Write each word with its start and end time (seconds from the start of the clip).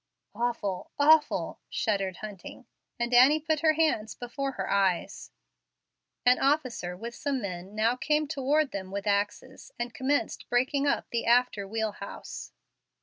"Awful! 0.33 0.89
awful" 0.97 1.59
shuddered 1.69 2.17
Hunting, 2.17 2.65
and 2.99 3.13
Annie 3.13 3.39
put 3.39 3.59
her 3.59 3.73
hands 3.73 4.15
before 4.15 4.53
her 4.53 4.67
eyes. 4.67 5.29
An 6.25 6.39
officer, 6.39 6.97
with 6.97 7.13
some 7.13 7.39
men, 7.39 7.75
now 7.75 7.97
came 7.97 8.27
toward 8.27 8.71
them 8.71 8.89
with 8.89 9.05
axes, 9.05 9.71
and 9.77 9.93
commenced 9.93 10.49
breaking 10.49 10.87
up 10.87 11.05
the 11.11 11.27
after 11.27 11.67
wheelhouse. 11.67 12.51